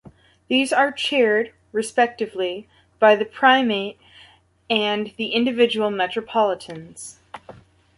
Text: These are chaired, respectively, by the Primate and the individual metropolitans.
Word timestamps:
These 0.47 0.73
are 0.73 0.91
chaired, 0.91 1.53
respectively, 1.71 2.67
by 2.97 3.15
the 3.15 3.23
Primate 3.23 3.99
and 4.67 5.13
the 5.15 5.33
individual 5.35 5.91
metropolitans. 5.91 7.19